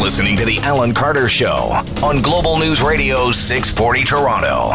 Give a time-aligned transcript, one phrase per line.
[0.00, 4.70] listening to The Alan Carter Show on Global News Radio 640 Toronto.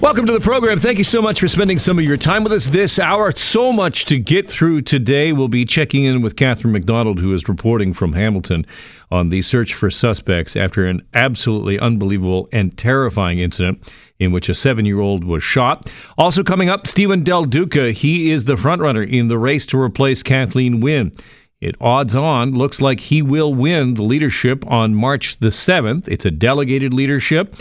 [0.00, 0.78] Welcome to the program.
[0.78, 3.32] Thank you so much for spending some of your time with us this hour.
[3.32, 5.32] So much to get through today.
[5.32, 8.64] We'll be checking in with Catherine McDonald, who is reporting from Hamilton
[9.10, 13.82] on the search for suspects after an absolutely unbelievable and terrifying incident
[14.18, 15.90] in which a seven year old was shot.
[16.16, 17.90] Also coming up, Stephen Del Duca.
[17.90, 21.12] He is the frontrunner in the race to replace Kathleen Wynne.
[21.60, 26.06] It odds on looks like he will win the leadership on March the 7th.
[26.06, 27.56] It's a delegated leadership,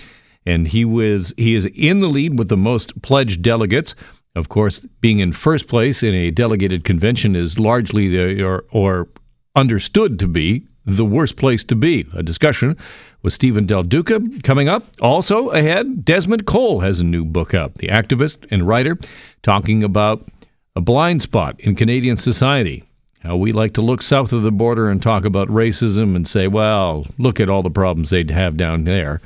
[0.45, 3.95] and he was he is in the lead with the most pledged delegates.
[4.35, 9.07] Of course, being in first place in a delegated convention is largely the or, or
[9.55, 12.05] understood to be the worst place to be.
[12.13, 12.77] A discussion
[13.23, 14.85] with Stephen Del Duca coming up.
[15.01, 17.75] Also ahead, Desmond Cole has a new book out.
[17.75, 18.99] The activist and writer
[19.41, 20.29] talking about
[20.75, 22.86] a blind spot in Canadian society
[23.19, 26.47] how we like to look south of the border and talk about racism and say,
[26.47, 29.21] well, look at all the problems they'd have down there.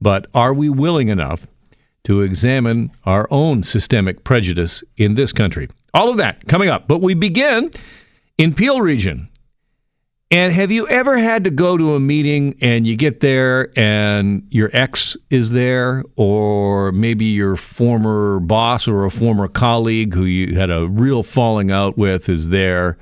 [0.00, 1.46] But are we willing enough
[2.04, 5.68] to examine our own systemic prejudice in this country?
[5.94, 6.88] All of that coming up.
[6.88, 7.70] But we begin
[8.38, 9.28] in Peel Region.
[10.30, 14.46] And have you ever had to go to a meeting and you get there and
[14.50, 20.58] your ex is there, or maybe your former boss or a former colleague who you
[20.58, 22.96] had a real falling out with is there?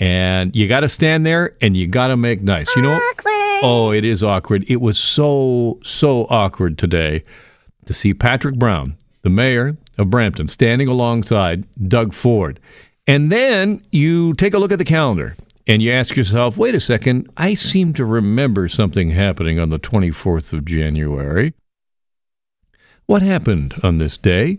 [0.00, 2.74] And you got to stand there and you got to make nice.
[2.74, 3.60] You know, awkward.
[3.62, 4.64] oh, it is awkward.
[4.68, 7.22] It was so so awkward today
[7.84, 12.58] to see Patrick Brown, the mayor of Brampton, standing alongside Doug Ford,
[13.06, 16.80] and then you take a look at the calendar and you ask yourself, wait a
[16.80, 21.52] second, I seem to remember something happening on the 24th of January.
[23.06, 24.58] What happened on this day?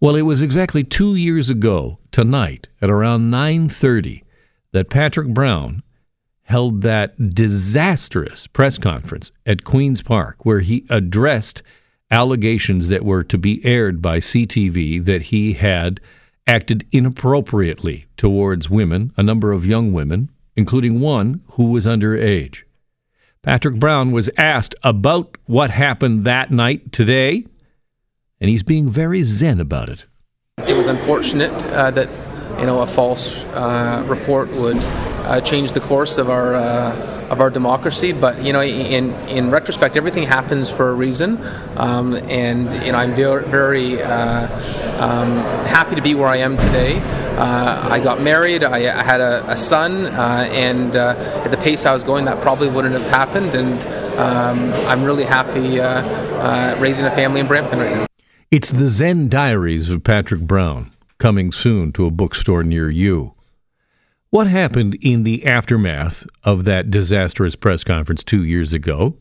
[0.00, 4.22] Well, it was exactly 2 years ago tonight at around 9:30
[4.72, 5.82] that Patrick Brown
[6.42, 11.62] held that disastrous press conference at Queen's Park where he addressed
[12.10, 16.00] allegations that were to be aired by CTV that he had
[16.46, 22.62] acted inappropriately towards women, a number of young women, including one who was underage.
[23.42, 27.46] Patrick Brown was asked about what happened that night today,
[28.40, 30.06] and he's being very zen about it.
[30.66, 32.08] It was unfortunate uh, that
[32.58, 37.40] you know a false uh, report would uh, change the course of our uh, of
[37.40, 38.12] our democracy.
[38.12, 41.38] But you know, in in retrospect, everything happens for a reason,
[41.76, 44.46] um, and you know, I'm very uh,
[44.98, 46.98] um, happy to be where I am today.
[47.36, 48.64] Uh, I got married.
[48.64, 52.68] I, I had a, a son, and at the pace I was going, that probably
[52.68, 53.54] wouldn't have happened.
[53.54, 53.80] And
[54.18, 55.78] um, I'm really happy
[56.80, 58.06] raising a family in Brampton right now.
[58.50, 63.34] It's the Zen Diaries of Patrick Brown, coming soon to a bookstore near you.
[64.30, 69.16] What happened in the aftermath of that disastrous press conference two years ago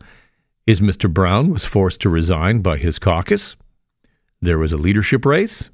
[0.66, 1.12] is Mr.
[1.12, 3.56] Brown was forced to resign by his caucus.
[4.41, 5.69] There was a leadership race,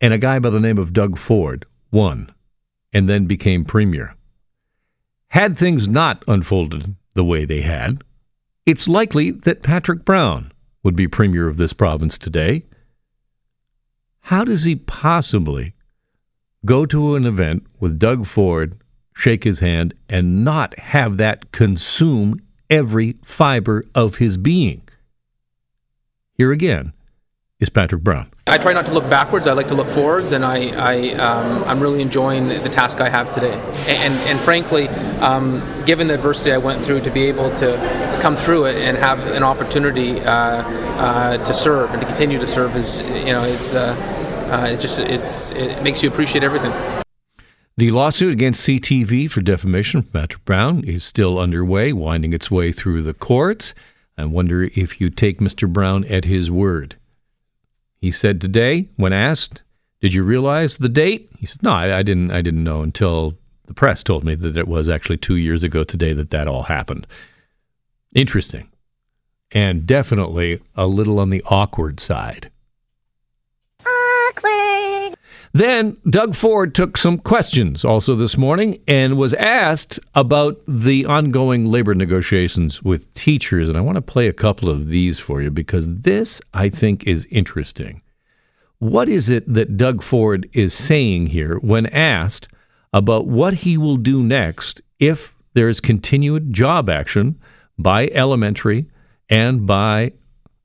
[0.00, 2.30] and a guy by the name of Doug Ford won
[2.92, 4.14] and then became premier.
[5.28, 8.04] Had things not unfolded the way they had,
[8.66, 12.64] it's likely that Patrick Brown would be premier of this province today.
[14.28, 15.74] How does he possibly
[16.64, 18.78] go to an event with Doug Ford,
[19.12, 22.40] shake his hand, and not have that consume
[22.70, 24.80] every fiber of his being?
[26.32, 26.94] Here again
[27.60, 28.30] is Patrick Brown.
[28.46, 29.46] I try not to look backwards.
[29.46, 33.10] I like to look forwards, and I, I um, I'm really enjoying the, task I
[33.10, 33.52] have today.
[33.86, 34.88] And and, frankly,
[35.20, 38.96] um, given the adversity I went through, to be able to come through it and
[38.96, 40.62] have an opportunity uh,
[40.96, 43.94] uh, to serve and to continue to serve is you know it's uh,
[44.44, 46.72] uh it just it's it makes you appreciate everything.
[47.76, 52.70] The lawsuit against CTV for defamation from Patrick Brown is still underway, winding its way
[52.70, 53.74] through the courts.
[54.16, 55.70] I wonder if you take Mr.
[55.70, 56.96] Brown at his word.
[58.00, 59.62] He said today, when asked,
[60.00, 62.30] "Did you realize the date?" He said, "No, I, I didn't.
[62.30, 65.82] I didn't know until the press told me that it was actually two years ago
[65.82, 67.08] today that that all happened."
[68.14, 68.68] Interesting,
[69.50, 72.52] and definitely a little on the awkward side.
[75.54, 81.66] Then Doug Ford took some questions also this morning and was asked about the ongoing
[81.66, 83.68] labor negotiations with teachers.
[83.68, 87.06] And I want to play a couple of these for you because this, I think,
[87.06, 88.02] is interesting.
[88.80, 92.48] What is it that Doug Ford is saying here when asked
[92.92, 97.40] about what he will do next if there is continued job action
[97.78, 98.86] by elementary
[99.30, 100.14] and by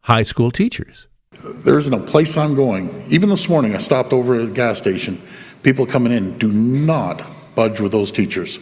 [0.01, 1.05] high school teachers?
[1.43, 3.05] There isn't a place I'm going.
[3.07, 5.21] Even this morning, I stopped over at a gas station.
[5.61, 7.23] People coming in, do not
[7.55, 8.57] budge with those teachers.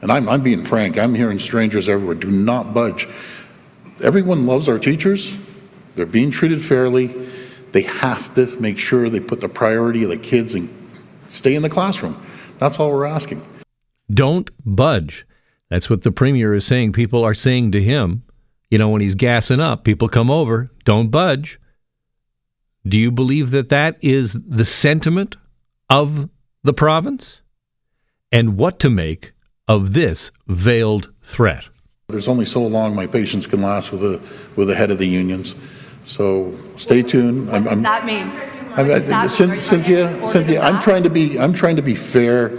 [0.00, 2.14] And I'm, I'm being frank, I'm hearing strangers everywhere.
[2.14, 3.06] Do not budge.
[4.02, 5.34] Everyone loves our teachers,
[5.94, 7.28] they're being treated fairly.
[7.72, 10.70] They have to make sure they put the priority of the kids and
[11.28, 12.24] stay in the classroom.
[12.58, 13.44] That's all we're asking.
[14.10, 15.26] Don't budge.
[15.68, 16.92] That's what the premier is saying.
[16.92, 18.22] People are saying to him,
[18.70, 21.58] you know, when he's gassing up, people come over, don't budge.
[22.86, 25.36] Do you believe that that is the sentiment
[25.90, 26.28] of
[26.62, 27.40] the province?
[28.30, 29.32] And what to make
[29.66, 31.64] of this veiled threat?
[32.08, 34.20] There's only so long my patience can last with the
[34.54, 35.56] with the head of the unions.
[36.04, 37.48] So stay tuned.
[37.48, 38.30] What I'm, does that mean?
[38.76, 42.50] I'm, I, Cynthia, Cynthia, I'm trying to be I'm trying to be fair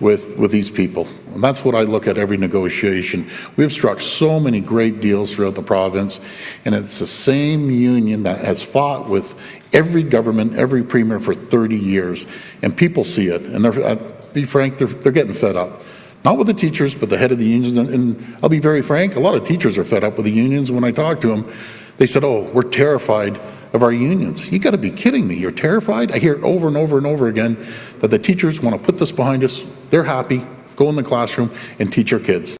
[0.00, 1.06] with with these people.
[1.34, 3.30] And that's what I look at every negotiation.
[3.56, 6.18] We've struck so many great deals throughout the province,
[6.64, 9.40] and it's the same union that has fought with
[9.72, 12.26] every government, every premier for 30 years,
[12.62, 13.96] and people see it, and they're, uh,
[14.32, 15.82] be frank, they're, they're getting fed up.
[16.24, 17.78] Not with the teachers, but the head of the unions.
[17.78, 20.32] And, and I'll be very frank, a lot of teachers are fed up with the
[20.32, 20.70] unions.
[20.70, 21.50] When I talk to them,
[21.98, 23.38] they said, oh, we're terrified
[23.72, 24.50] of our unions.
[24.50, 25.36] You got to be kidding me.
[25.36, 26.12] You're terrified?
[26.12, 27.56] I hear it over and over and over again
[28.00, 29.62] that the teachers want to put this behind us.
[29.90, 32.56] They're happy, go in the classroom and teach our kids.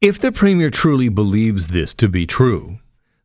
[0.00, 2.78] If the Premier truly believes this to be true,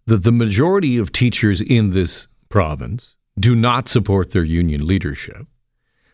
[0.05, 5.47] that the majority of teachers in this province do not support their union leadership,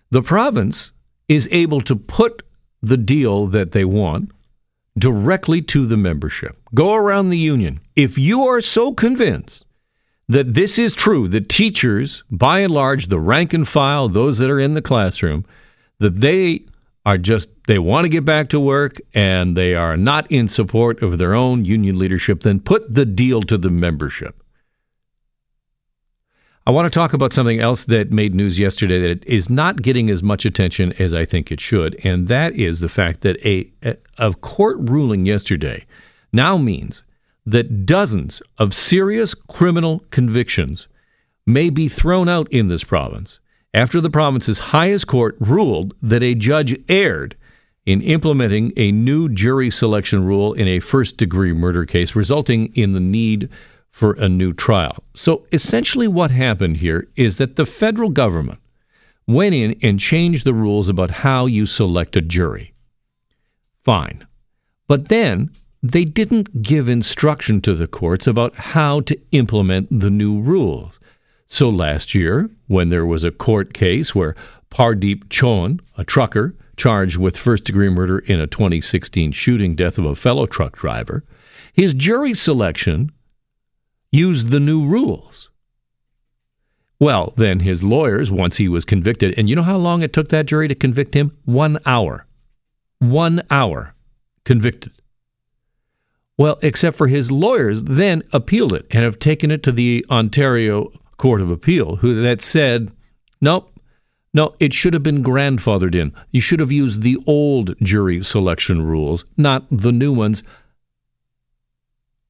[0.10, 0.92] the province
[1.28, 2.44] is able to put
[2.82, 4.32] the deal that they want
[4.98, 6.58] directly to the membership.
[6.74, 7.80] Go around the union.
[7.96, 9.66] If you are so convinced
[10.28, 14.50] that this is true, that teachers, by and large, the rank and file, those that
[14.50, 15.46] are in the classroom,
[16.00, 16.66] that they
[17.06, 21.02] are just, they want to get back to work and they are not in support
[21.02, 24.44] of their own union leadership, then put the deal to the membership.
[26.68, 30.10] I want to talk about something else that made news yesterday that is not getting
[30.10, 33.72] as much attention as I think it should, and that is the fact that a,
[34.18, 35.86] a court ruling yesterday
[36.34, 37.04] now means
[37.46, 40.90] that dozens of serious criminal convictions
[41.46, 43.40] may be thrown out in this province
[43.74, 47.38] after the province's highest court ruled that a judge erred
[47.86, 52.92] in implementing a new jury selection rule in a first degree murder case, resulting in
[52.92, 53.48] the need
[53.98, 55.04] for a new trial.
[55.16, 58.60] So essentially, what happened here is that the federal government
[59.26, 62.76] went in and changed the rules about how you select a jury.
[63.84, 64.28] Fine.
[64.88, 65.50] But then
[65.82, 71.00] they didn't give instruction to the courts about how to implement the new rules.
[71.48, 74.36] So last year, when there was a court case where
[74.70, 80.06] Pardeep Chouhan, a trucker charged with first degree murder in a 2016 shooting death of
[80.06, 81.24] a fellow truck driver,
[81.74, 83.12] his jury selection
[84.12, 85.50] used the new rules.
[87.00, 90.30] Well, then his lawyers, once he was convicted, and you know how long it took
[90.30, 91.32] that jury to convict him?
[91.46, 92.26] One hour.
[93.00, 93.94] One hour
[94.46, 94.94] convicted.
[96.38, 100.92] Well, except for his lawyers then appealed it and have taken it to the Ontario
[101.18, 102.92] Court of Appeal, who that said,
[103.42, 103.72] nope,
[104.34, 106.14] no, it should have been grandfathered in.
[106.32, 110.44] You should have used the old jury selection rules, not the new ones.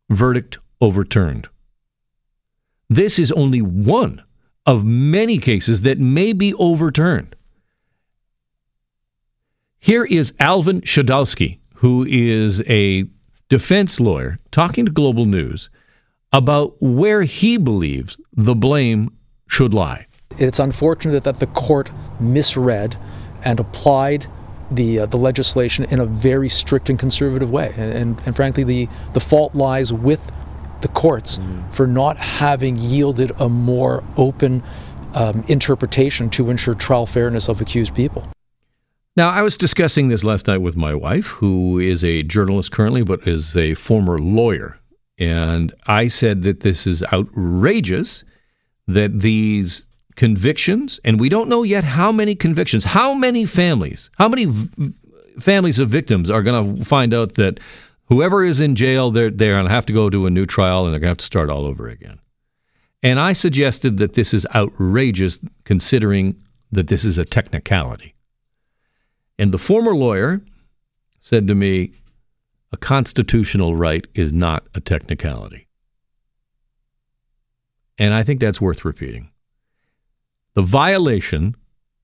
[0.10, 1.50] Verdict overturned.
[2.90, 4.24] This is only one
[4.66, 7.36] of many cases that may be overturned.
[9.80, 13.06] Here is Alvin Shadowski, who is a
[13.50, 15.70] defense lawyer, talking to Global News
[16.34, 19.10] about where he believes the blame
[19.48, 20.08] should lie.
[20.38, 22.98] It's unfortunate that the court misread
[23.44, 24.28] and applied
[24.72, 28.66] the uh, the legislation in a very strict and conservative way, and, and, and frankly,
[28.66, 30.20] the the fault lies with
[30.82, 31.74] the courts mm.
[31.74, 34.64] for not having yielded a more open
[35.14, 38.28] um, interpretation to ensure trial fairness of accused people.
[39.16, 43.02] Now, I was discussing this last night with my wife, who is a journalist currently,
[43.04, 44.80] but is a former lawyer.
[45.18, 48.24] And I said that this is outrageous
[48.88, 54.30] that these convictions, and we don't know yet how many convictions, how many families, how
[54.30, 54.94] many v-
[55.40, 57.60] families of victims are going to find out that
[58.08, 60.86] whoever is in jail, they're, they're going to have to go to a new trial
[60.86, 62.20] and they're going to have to start all over again.
[63.04, 66.36] And I suggested that this is outrageous considering
[66.72, 68.16] that this is a technicality.
[69.38, 70.42] And the former lawyer
[71.22, 71.94] said to me,
[72.72, 75.68] a constitutional right is not a technicality.
[77.98, 79.32] And I think that's worth repeating.
[80.54, 81.56] The violation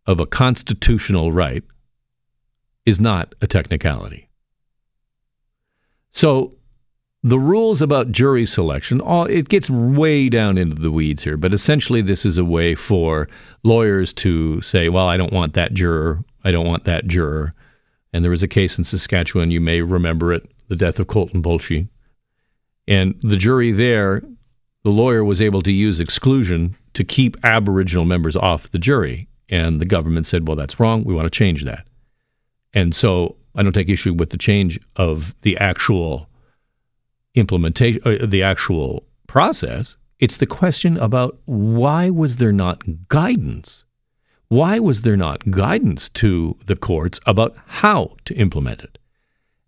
[0.06, 1.64] of a constitutional right
[2.86, 4.30] is not a technicality.
[6.14, 6.54] So
[7.24, 11.54] the rules about jury selection, all, it gets way down into the weeds here, but
[11.54, 13.28] essentially this is a way for
[13.64, 17.54] lawyers to say, well, I don't want that juror, I don't want that juror,
[18.14, 21.42] And there was a case in Saskatchewan, you may remember it, the death of Colten
[21.42, 21.88] Boushie.
[22.88, 24.22] And the jury there,
[24.84, 29.28] the lawyer was able to use exclusion to keep Aboriginal members off the jury.
[29.50, 31.04] And the government said, well, that's wrong.
[31.04, 31.88] We want to change that.
[32.74, 36.30] And so I don't take issue with the change of the actual
[37.36, 39.98] implementation, uh, the actual process.
[40.20, 43.84] It's the question about why was there not guidance?
[44.48, 49.00] Why was there not guidance to the courts about how to implement it?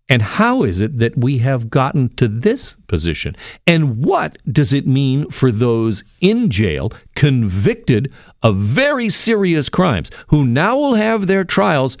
[0.08, 3.36] And how is it that we have gotten to this position?
[3.66, 8.12] And what does it mean for those in jail convicted
[8.42, 11.98] of very serious crimes who now will have their trials,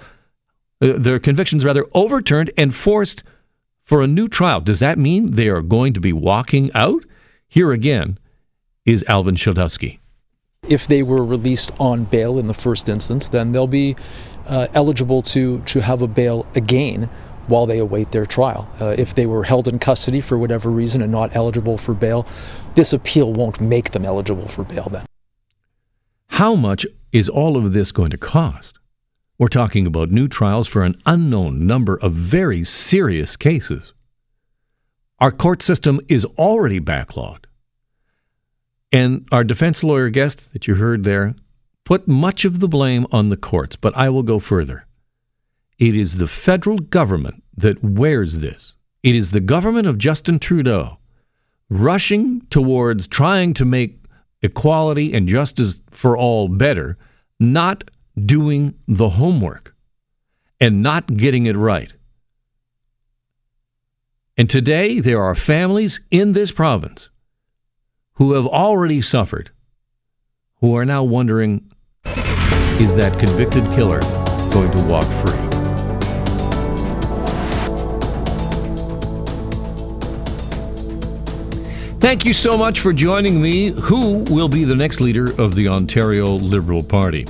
[0.80, 3.22] their convictions rather, overturned and forced
[3.82, 4.60] for a new trial?
[4.60, 7.04] Does that mean they are going to be walking out?
[7.48, 8.18] Here again
[8.84, 9.98] is Alvin Schodowski.
[10.68, 13.96] If they were released on bail in the first instance, then they'll be
[14.46, 17.08] uh, eligible to, to have a bail again
[17.46, 18.68] while they await their trial.
[18.80, 22.26] Uh, if they were held in custody for whatever reason and not eligible for bail,
[22.74, 25.06] this appeal won't make them eligible for bail then.
[26.28, 28.78] How much is all of this going to cost?
[29.38, 33.92] We're talking about new trials for an unknown number of very serious cases.
[35.18, 37.44] Our court system is already backlogged.
[38.92, 41.34] And our defense lawyer guest that you heard there
[41.84, 44.86] put much of the blame on the courts, but I will go further.
[45.78, 48.74] It is the federal government that wears this.
[49.02, 50.98] It is the government of Justin Trudeau
[51.68, 53.98] rushing towards trying to make
[54.40, 56.96] equality and justice for all better,
[57.38, 57.84] not
[58.18, 59.74] doing the homework
[60.60, 61.92] and not getting it right.
[64.38, 67.08] And today, there are families in this province
[68.14, 69.50] who have already suffered
[70.60, 71.70] who are now wondering
[72.78, 74.00] is that convicted killer
[74.50, 75.32] going to walk free?
[82.00, 83.68] Thank you so much for joining me.
[83.80, 87.26] Who will be the next leader of the Ontario Liberal Party?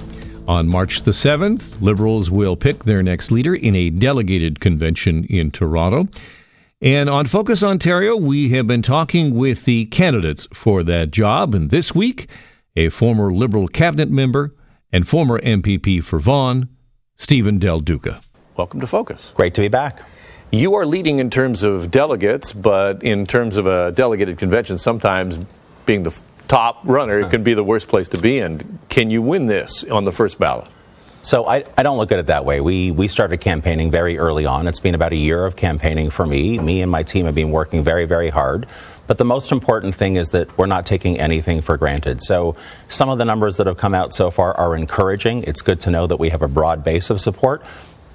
[0.49, 5.51] On March the 7th, Liberals will pick their next leader in a delegated convention in
[5.51, 6.09] Toronto.
[6.81, 11.53] And on Focus Ontario, we have been talking with the candidates for that job.
[11.53, 12.29] And this week,
[12.77, 14.55] a former Liberal cabinet member
[14.93, 16.69] and former MPP for Vaughan,
[17.17, 18.21] Stephen Del Duca.
[18.57, 19.33] Welcome to Focus.
[19.35, 20.01] Great to be back.
[20.53, 25.41] You are leading in terms of delegates, but in terms of a delegated convention, sometimes
[25.87, 26.15] being the
[26.49, 28.79] top runner, it can be the worst place to be in.
[28.89, 30.69] Can you win this on the first ballot?
[31.23, 32.61] So I, I don't look at it that way.
[32.61, 34.69] We we started campaigning very early on.
[34.69, 36.57] It's been about a year of campaigning for me.
[36.59, 38.67] Me and my team have been working very, very hard.
[39.09, 42.23] But the most important thing is that we're not taking anything for granted.
[42.23, 42.55] So
[42.89, 45.43] some of the numbers that have come out so far are encouraging.
[45.45, 47.61] It's good to know that we have a broad base of support.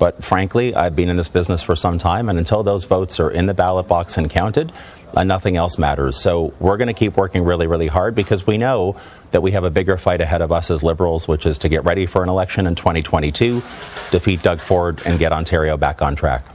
[0.02, 3.30] But frankly, I've been in this business for some time, and until those votes are
[3.30, 4.72] in the ballot box and counted,
[5.16, 6.20] uh, nothing else matters.
[6.20, 9.64] So we're going to keep working really, really hard because we know that we have
[9.64, 12.30] a bigger fight ahead of us as Liberals, which is to get ready for an
[12.30, 13.62] election in 2022,
[14.10, 16.46] defeat Doug Ford, and get Ontario back on track.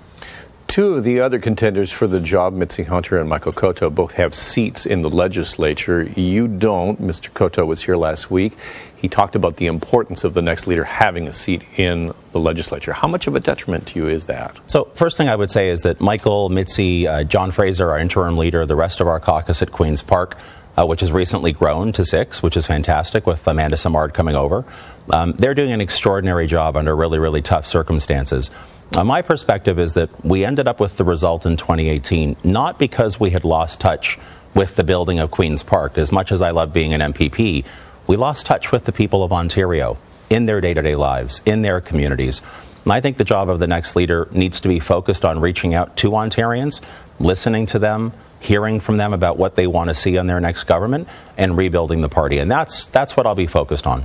[0.76, 4.34] Two of the other contenders for the job, Mitzi Hunter and Michael Coteau, both have
[4.34, 6.02] seats in the legislature.
[6.02, 7.00] You don't.
[7.00, 7.32] Mr.
[7.32, 8.52] Coteau was here last week.
[8.94, 12.92] He talked about the importance of the next leader having a seat in the legislature.
[12.92, 14.54] How much of a detriment to you is that?
[14.66, 18.36] So, first thing I would say is that Michael, Mitzi, uh, John Fraser, our interim
[18.36, 20.36] leader, the rest of our caucus at Queen's Park,
[20.76, 24.66] uh, which has recently grown to six, which is fantastic with Amanda Simard coming over.
[25.08, 28.50] Um, they're doing an extraordinary job under really, really tough circumstances.
[28.94, 33.18] Uh, my perspective is that we ended up with the result in 2018 not because
[33.18, 34.18] we had lost touch
[34.54, 35.98] with the building of Queen's Park.
[35.98, 37.64] As much as I love being an MPP,
[38.06, 39.98] we lost touch with the people of Ontario
[40.30, 42.40] in their day to day lives, in their communities.
[42.84, 45.74] And I think the job of the next leader needs to be focused on reaching
[45.74, 46.80] out to Ontarians,
[47.18, 50.64] listening to them, hearing from them about what they want to see on their next
[50.64, 52.38] government, and rebuilding the party.
[52.38, 54.04] And that's, that's what I'll be focused on.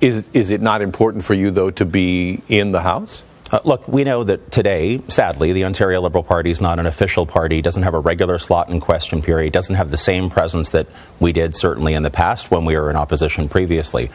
[0.00, 3.22] Is, is it not important for you, though, to be in the House?
[3.50, 7.26] Uh, look, we know that today, sadly, the Ontario Liberal Party is not an official
[7.26, 10.86] party, doesn't have a regular slot in question period, doesn't have the same presence that
[11.20, 14.10] we did certainly in the past when we were in opposition previously.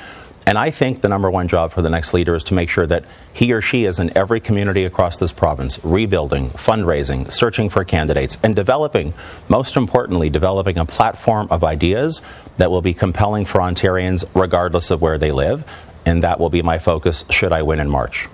[0.48, 2.88] And I think the number one job for the next leader is to make sure
[2.88, 7.84] that he or she is in every community across this province, rebuilding, fundraising, searching for
[7.84, 9.14] candidates, and developing,
[9.48, 12.24] most importantly, developing a platform of ideas
[12.58, 15.70] that will be compelling for Ontarians regardless of where they live.
[16.04, 18.28] And that will be my focus should I win in March.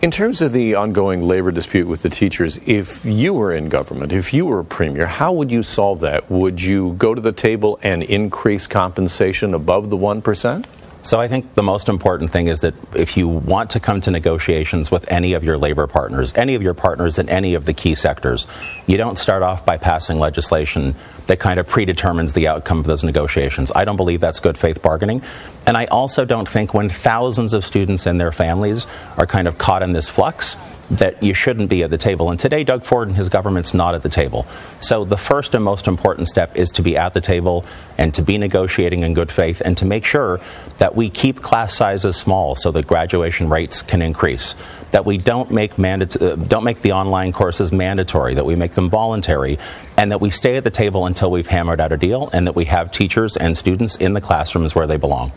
[0.00, 4.12] In terms of the ongoing labor dispute with the teachers, if you were in government,
[4.12, 6.30] if you were a premier, how would you solve that?
[6.30, 10.64] Would you go to the table and increase compensation above the 1%?
[11.08, 14.10] So I think the most important thing is that if you want to come to
[14.10, 17.72] negotiations with any of your labor partners, any of your partners in any of the
[17.72, 18.46] key sectors,
[18.86, 20.94] you don't start off by passing legislation
[21.26, 23.72] that kind of predetermines the outcome of those negotiations.
[23.74, 25.22] I don't believe that's good faith bargaining.
[25.66, 28.86] And I also don't think when thousands of students and their families
[29.16, 30.58] are kind of caught in this flux,
[30.90, 32.30] that you shouldn't be at the table.
[32.30, 34.46] And today, Doug Ford and his government's not at the table.
[34.80, 37.64] So the first and most important step is to be at the table
[37.98, 40.40] and to be negotiating in good faith and to make sure
[40.78, 44.54] that we keep class sizes small so that graduation rates can increase.
[44.92, 48.72] That we don't make mandat- uh, don't make the online courses mandatory, that we make
[48.72, 49.58] them voluntary,
[49.96, 52.54] and that we stay at the table until we've hammered out a deal, and that
[52.54, 55.32] we have teachers and students in the classrooms where they belong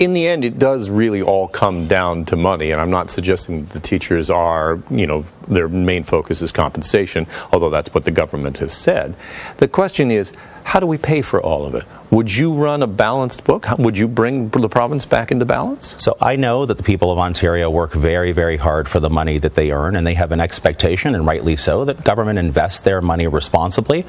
[0.00, 3.66] in the end, it does really all come down to money, and I'm not suggesting
[3.66, 8.58] the teachers are, you know, their main focus is compensation, although that's what the government
[8.58, 9.14] has said.
[9.58, 10.32] The question is,
[10.64, 11.84] how do we pay for all of it?
[12.10, 13.66] Would you run a balanced book?
[13.78, 15.94] Would you bring the province back into balance?
[15.98, 19.36] So I know that the people of Ontario work very, very hard for the money
[19.36, 23.02] that they earn, and they have an expectation, and rightly so, that government invests their
[23.02, 24.06] money responsibly.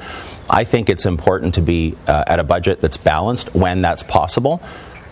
[0.48, 4.62] I think it's important to be uh, at a budget that's balanced when that's possible.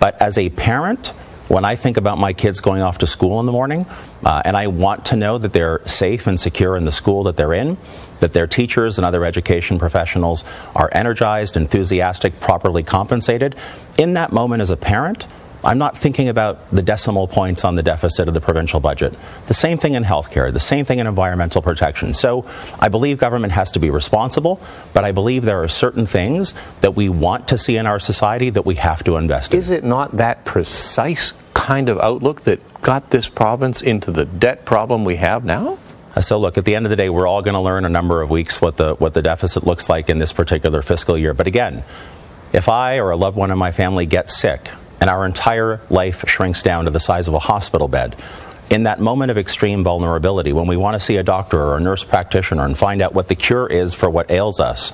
[0.00, 1.08] But as a parent,
[1.48, 3.86] when I think about my kids going off to school in the morning,
[4.24, 7.36] uh, and I want to know that they're safe and secure in the school that
[7.36, 7.76] they're in,
[8.20, 13.56] that their teachers and other education professionals are energized, enthusiastic, properly compensated,
[13.98, 15.26] in that moment as a parent,
[15.62, 19.14] I'm not thinking about the decimal points on the deficit of the provincial budget.
[19.46, 22.14] The same thing in healthcare, the same thing in environmental protection.
[22.14, 22.48] So
[22.78, 24.60] I believe government has to be responsible,
[24.94, 28.50] but I believe there are certain things that we want to see in our society
[28.50, 29.58] that we have to invest in.
[29.58, 34.64] Is it not that precise kind of outlook that got this province into the debt
[34.64, 35.78] problem we have now?
[36.14, 37.88] Uh, so look, at the end of the day, we're all going to learn a
[37.88, 41.34] number of weeks what the what the deficit looks like in this particular fiscal year.
[41.34, 41.84] But again,
[42.52, 46.28] if I or a loved one in my family gets sick, and our entire life
[46.28, 48.16] shrinks down to the size of a hospital bed.
[48.70, 51.80] In that moment of extreme vulnerability, when we want to see a doctor or a
[51.80, 54.92] nurse practitioner and find out what the cure is for what ails us,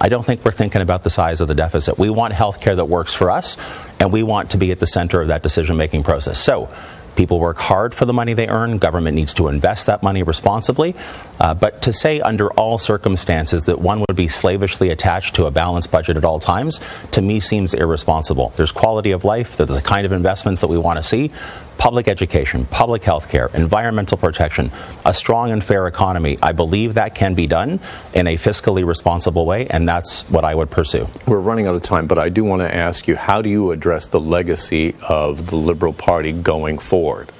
[0.00, 1.98] I don't think we're thinking about the size of the deficit.
[1.98, 3.56] We want healthcare that works for us,
[3.98, 6.38] and we want to be at the center of that decision making process.
[6.38, 6.72] So,
[7.18, 8.78] People work hard for the money they earn.
[8.78, 10.94] Government needs to invest that money responsibly.
[11.40, 15.50] Uh, but to say under all circumstances that one would be slavishly attached to a
[15.50, 16.78] balanced budget at all times,
[17.10, 18.52] to me seems irresponsible.
[18.54, 21.32] There's quality of life, there's the kind of investments that we want to see,
[21.78, 24.70] public education, public health care, environmental protection,
[25.06, 26.36] a strong and fair economy.
[26.42, 27.80] I believe that can be done
[28.12, 31.08] in a fiscally responsible way, and that's what I would pursue.
[31.26, 33.70] We're running out of time, but I do want to ask you how do you
[33.70, 37.30] address the legacy of the Liberal Party going forward?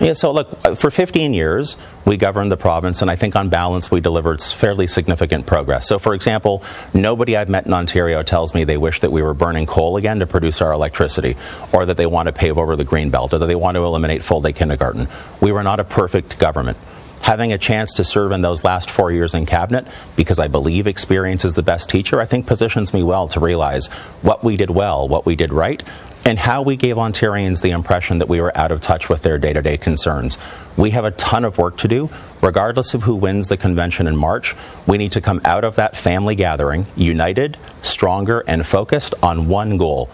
[0.00, 3.48] Yeah, so look, uh, for 15 years, we governed the province, and I think on
[3.48, 5.88] balance, we delivered fairly significant progress.
[5.88, 6.62] So, for example,
[6.94, 10.20] nobody I've met in Ontario tells me they wish that we were burning coal again
[10.20, 11.36] to produce our electricity,
[11.72, 13.84] or that they want to pave over the green belt, or that they want to
[13.84, 15.08] eliminate full day kindergarten.
[15.40, 16.78] We were not a perfect government
[17.22, 20.86] having a chance to serve in those last four years in cabinet, because I believe
[20.86, 23.88] experience is the best teacher, I think positions me well to realize
[24.22, 25.82] what we did well, what we did right,
[26.28, 29.38] and how we gave Ontarians the impression that we were out of touch with their
[29.38, 30.36] day to day concerns.
[30.76, 32.10] We have a ton of work to do.
[32.42, 34.54] Regardless of who wins the convention in March,
[34.86, 39.78] we need to come out of that family gathering united, stronger, and focused on one
[39.78, 40.10] goal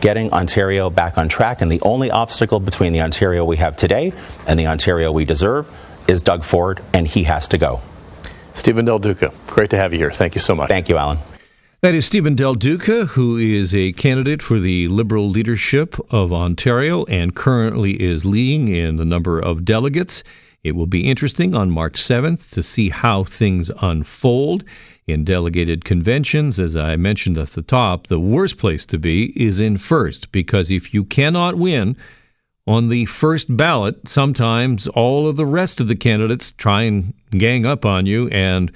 [0.00, 1.62] getting Ontario back on track.
[1.62, 4.12] And the only obstacle between the Ontario we have today
[4.48, 5.72] and the Ontario we deserve
[6.08, 7.80] is Doug Ford, and he has to go.
[8.54, 10.10] Stephen Del Duca, great to have you here.
[10.10, 10.68] Thank you so much.
[10.68, 11.18] Thank you, Alan.
[11.82, 17.02] That is Stephen Del Duca, who is a candidate for the Liberal leadership of Ontario
[17.06, 20.22] and currently is leading in the number of delegates.
[20.62, 24.62] It will be interesting on March 7th to see how things unfold
[25.08, 26.60] in delegated conventions.
[26.60, 30.70] As I mentioned at the top, the worst place to be is in first, because
[30.70, 31.96] if you cannot win
[32.64, 37.66] on the first ballot, sometimes all of the rest of the candidates try and gang
[37.66, 38.70] up on you and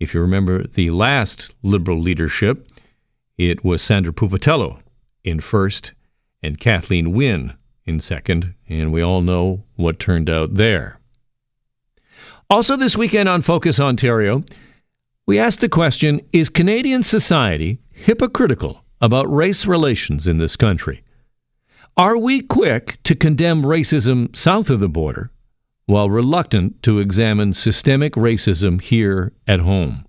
[0.00, 2.66] if you remember the last Liberal leadership,
[3.36, 4.80] it was Sandra Pupatello
[5.22, 5.92] in first
[6.42, 10.98] and Kathleen Wynne in second, and we all know what turned out there.
[12.48, 14.42] Also, this weekend on Focus Ontario,
[15.26, 21.04] we asked the question Is Canadian society hypocritical about race relations in this country?
[21.96, 25.30] Are we quick to condemn racism south of the border
[25.90, 30.06] while reluctant to examine systemic racism here at home.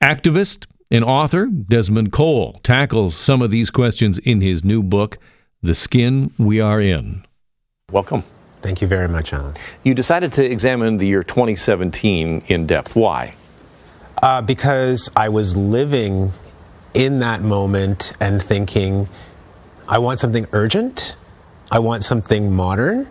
[0.00, 5.18] Activist and author Desmond Cole tackles some of these questions in his new book,
[5.62, 7.26] The Skin We Are In.
[7.90, 8.22] Welcome.
[8.62, 9.54] Thank you very much, Alan.
[9.82, 12.94] You decided to examine the year 2017 in depth.
[12.94, 13.34] Why?
[14.22, 16.32] Uh, because I was living
[16.94, 19.08] in that moment and thinking,
[19.88, 21.16] I want something urgent
[21.74, 23.08] I want something modern.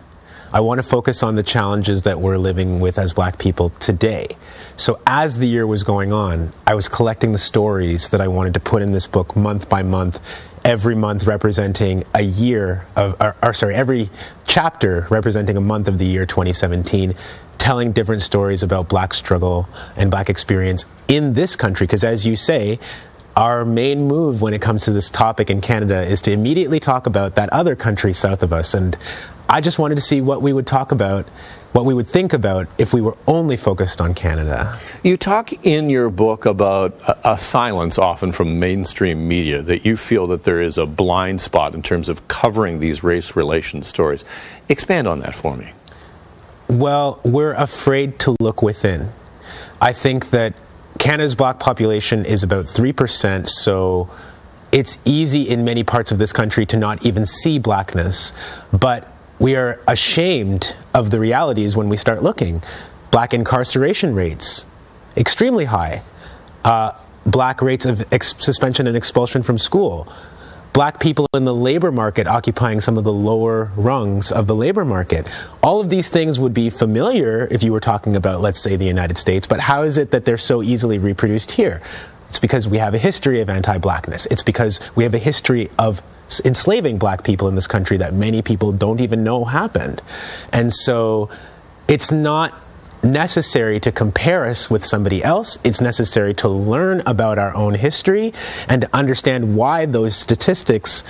[0.54, 4.36] I want to focus on the challenges that we're living with as black people today.
[4.76, 8.54] So as the year was going on, I was collecting the stories that I wanted
[8.54, 10.20] to put in this book month by month,
[10.64, 14.10] every month representing a year of, or, or sorry, every
[14.46, 17.16] chapter representing a month of the year 2017
[17.58, 21.88] telling different stories about black struggle and black experience in this country.
[21.88, 22.78] Because as you say,
[23.36, 27.06] our main move when it comes to this topic in Canada is to immediately talk
[27.06, 28.74] about that other country south of us.
[28.74, 28.96] And
[29.48, 31.26] I just wanted to see what we would talk about,
[31.72, 34.78] what we would think about if we were only focused on Canada.
[35.02, 39.96] You talk in your book about a, a, silence often from mainstream media that you
[39.96, 44.24] feel that there is a blind spot in terms of covering these race relations stories.
[44.68, 45.72] Expand on that for me.
[46.68, 49.12] Well, we're afraid to look within.
[49.80, 50.54] I think that
[50.98, 54.08] Canada's black population is about 3%, so
[54.72, 58.32] it's easy in many parts of this country to not even see blackness.
[58.72, 62.62] But we are ashamed of the realities when we start looking.
[63.10, 64.66] Black incarceration rates,
[65.16, 66.02] extremely high.
[66.64, 66.92] Uh,
[67.26, 70.08] black rates of ex- suspension and expulsion from school.
[70.72, 74.84] Black people in the labor market occupying some of the lower rungs of the labor
[74.84, 75.30] market.
[75.62, 78.84] All of these things would be familiar if you were talking about, let's say, the
[78.84, 81.80] United States, but how is it that they're so easily reproduced here?
[82.28, 84.26] It's because we have a history of anti blackness.
[84.26, 86.02] It's because we have a history of
[86.44, 90.02] enslaving black people in this country that many people don't even know happened.
[90.52, 91.28] And so
[91.88, 92.54] it's not
[93.02, 95.58] necessary to compare us with somebody else.
[95.62, 98.32] It's necessary to learn about our own history
[98.68, 101.04] and to understand why those statistics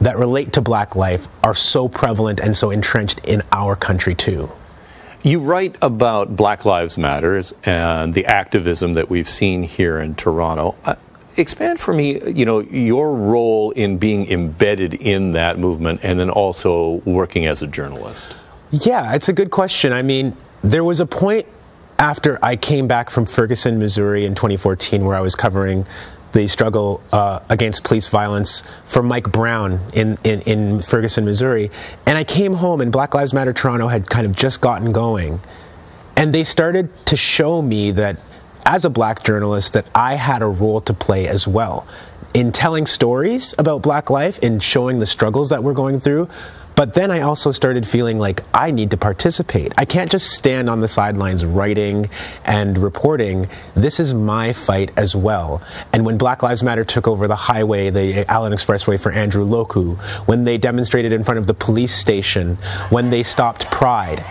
[0.00, 4.50] that relate to black life are so prevalent and so entrenched in our country too.
[5.22, 10.76] You write about Black Lives Matters and the activism that we've seen here in Toronto.
[10.84, 10.94] Uh,
[11.36, 16.30] Expand for me, you know, your role in being embedded in that movement and then
[16.30, 18.36] also working as a journalist.
[18.70, 19.92] Yeah, it's a good question.
[19.92, 21.46] I mean, there was a point
[21.98, 25.86] after I came back from Ferguson, Missouri in 2014 where I was covering
[26.32, 31.70] the struggle uh, against police violence for Mike Brown in, in, in Ferguson, Missouri.
[32.04, 35.40] And I came home and Black Lives Matter Toronto had kind of just gotten going.
[36.14, 38.18] And they started to show me that
[38.66, 41.86] as a black journalist that I had a role to play as well
[42.34, 46.28] in telling stories about black life, in showing the struggles that we're going through.
[46.74, 49.72] But then I also started feeling like I need to participate.
[49.78, 52.10] I can't just stand on the sidelines writing
[52.44, 53.48] and reporting.
[53.72, 55.62] This is my fight as well.
[55.94, 59.96] And when Black Lives Matter took over the highway, the Allen Expressway for Andrew Loku,
[60.26, 62.56] when they demonstrated in front of the police station,
[62.90, 64.22] when they stopped Pride,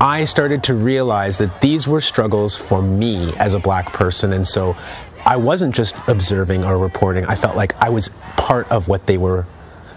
[0.00, 4.32] I started to realize that these were struggles for me as a black person.
[4.32, 4.76] And so
[5.24, 9.16] I wasn't just observing or reporting, I felt like I was part of what they
[9.16, 9.46] were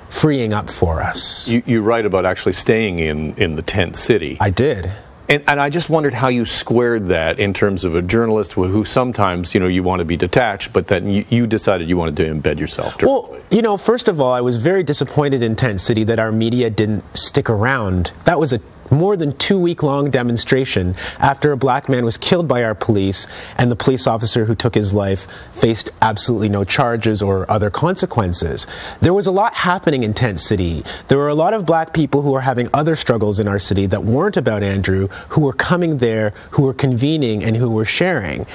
[0.10, 1.48] freeing up for us.
[1.48, 4.38] You, you write about actually staying in, in the tent city.
[4.40, 4.92] I did.
[5.28, 8.68] And, and, I just wondered how you squared that in terms of a journalist who,
[8.68, 11.98] who sometimes, you know, you want to be detached, but then you, you decided you
[11.98, 12.98] wanted to embed yourself.
[12.98, 13.08] Directly.
[13.08, 16.32] Well, you know, first of all, I was very disappointed in Tent City that our
[16.32, 18.12] media didn't stick around.
[18.26, 18.60] That was a
[18.92, 23.28] more than two week long demonstration after a black man was killed by our police
[23.58, 28.66] and the police officer who took his life faced absolutely no charges or other consequences.
[29.02, 30.84] There was a lot happening in Tent City.
[31.08, 33.86] There were a lot of black people who were having other struggles in our city
[33.88, 38.46] that weren't about Andrew, who were coming there, who were convening, and who were sharing.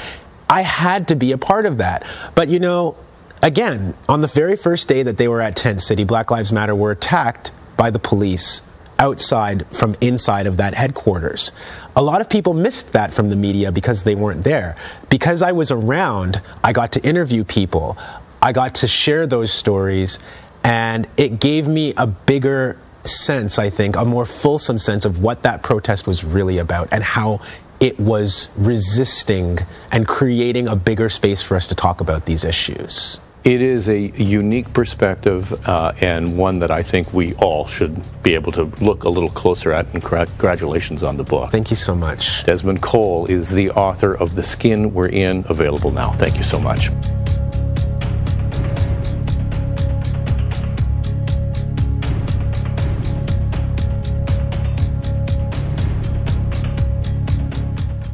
[0.48, 2.04] I had to be a part of that.
[2.34, 2.96] But you know,
[3.42, 6.74] again, on the very first day that they were at Tent City, Black Lives Matter
[6.74, 8.62] were attacked by the police
[8.98, 11.52] outside from inside of that headquarters.
[11.96, 14.76] A lot of people missed that from the media because they weren't there.
[15.08, 17.96] Because I was around, I got to interview people,
[18.42, 20.18] I got to share those stories,
[20.62, 25.42] and it gave me a bigger sense, I think, a more fulsome sense of what
[25.42, 27.40] that protest was really about and how
[27.80, 29.58] it was resisting
[29.92, 33.20] and creating a bigger space for us to talk about these issues.
[33.44, 38.34] It is a unique perspective uh, and one that I think we all should be
[38.34, 39.84] able to look a little closer at.
[39.92, 41.52] And congratulations on the book.
[41.52, 42.42] Thank you so much.
[42.46, 46.12] Desmond Cole is the author of The Skin We're In, available now.
[46.12, 46.88] Thank you so much.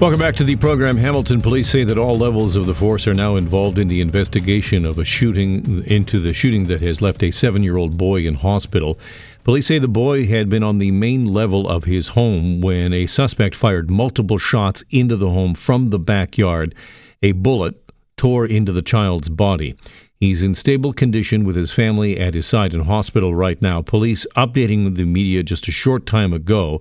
[0.01, 0.97] Welcome back to the program.
[0.97, 4.87] Hamilton police say that all levels of the force are now involved in the investigation
[4.87, 8.99] of a shooting into the shooting that has left a seven-year-old boy in hospital.
[9.45, 13.07] Police say the boy had been on the main level of his home when a
[13.07, 16.75] suspect fired multiple shots into the home from the backyard.
[17.23, 17.75] A bullet
[18.17, 19.77] tore into the child's body.
[20.19, 23.83] He's in stable condition with his family at his side in hospital right now.
[23.83, 26.81] Police updating the media just a short time ago.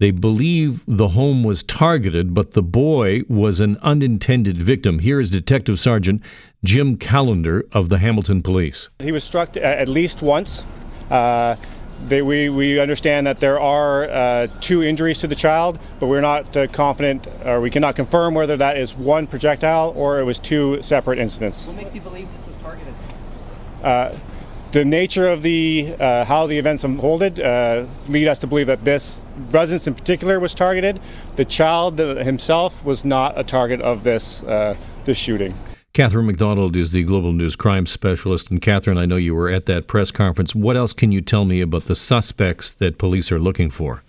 [0.00, 5.00] They believe the home was targeted, but the boy was an unintended victim.
[5.00, 6.22] Here is Detective Sergeant
[6.64, 8.88] Jim Callender of the Hamilton Police.
[8.98, 10.64] He was struck at least once.
[11.10, 11.56] Uh,
[12.08, 16.22] they, we, we understand that there are uh, two injuries to the child, but we're
[16.22, 20.38] not uh, confident, or we cannot confirm whether that is one projectile or it was
[20.38, 21.66] two separate incidents.
[21.66, 22.94] What makes you believe this was targeted?
[24.72, 28.84] The nature of the uh, how the events unfolded uh, lead us to believe that
[28.84, 31.00] this residence in particular was targeted.
[31.34, 35.56] The child himself was not a target of this uh, this shooting.
[35.92, 38.48] Catherine McDonald is the Global News crime specialist.
[38.48, 40.54] And Catherine, I know you were at that press conference.
[40.54, 44.04] What else can you tell me about the suspects that police are looking for?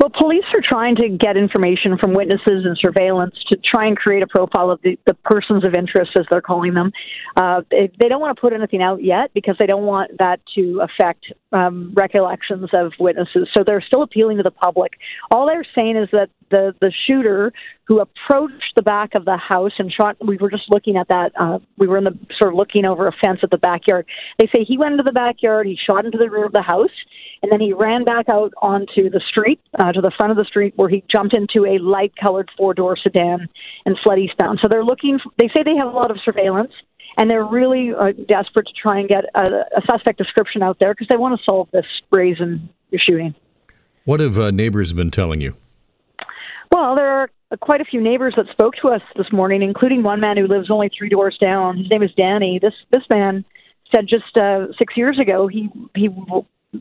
[0.00, 4.22] Well, police are trying to get information from witnesses and surveillance to try and create
[4.22, 6.92] a profile of the, the persons of interest, as they're calling them.
[7.36, 10.40] Uh, they, they don't want to put anything out yet because they don't want that
[10.54, 13.48] to affect um, recollections of witnesses.
[13.56, 14.92] So they're still appealing to the public.
[15.30, 17.52] All they're saying is that the the shooter
[17.86, 20.16] who approached the back of the house and shot.
[20.24, 21.32] We were just looking at that.
[21.38, 24.06] Uh, we were in the sort of looking over a fence at the backyard.
[24.38, 25.66] They say he went into the backyard.
[25.66, 26.90] He shot into the rear of the house,
[27.42, 30.44] and then he ran back out onto the street uh, to the front of the
[30.44, 33.48] street where he jumped into a light colored four door sedan
[33.86, 34.58] and fled eastbound.
[34.62, 35.18] So they're looking.
[35.38, 36.72] They say they have a lot of surveillance
[37.18, 39.42] and they're really uh, desperate to try and get a,
[39.76, 43.34] a suspect description out there because they want to solve this brazen shooting.
[44.04, 45.54] What have uh, neighbors been telling you?
[46.72, 50.20] Well, there are quite a few neighbors that spoke to us this morning, including one
[50.20, 51.78] man who lives only three doors down.
[51.78, 52.58] His name is Danny.
[52.62, 53.44] This this man
[53.94, 56.08] said just uh, six years ago he he